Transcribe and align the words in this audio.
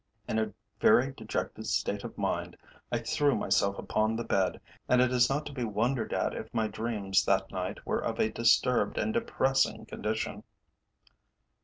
In 0.27 0.39
a 0.39 0.51
very 0.79 1.13
dejected 1.13 1.67
state 1.67 2.03
of 2.03 2.17
mind 2.17 2.57
I 2.91 2.97
threw 2.97 3.35
myself 3.35 3.77
upon 3.77 4.15
the 4.15 4.23
bed, 4.23 4.59
and 4.89 4.99
it 4.99 5.11
is 5.11 5.29
not 5.29 5.45
to 5.45 5.53
be 5.53 5.63
wondered 5.63 6.11
at 6.11 6.33
if 6.33 6.51
my 6.55 6.65
dreams 6.67 7.23
that 7.25 7.51
night 7.51 7.85
were 7.85 8.03
of 8.03 8.19
a 8.19 8.31
disturbed 8.31 8.97
and 8.97 9.13
depressing 9.13 9.85
condition. 9.85 10.43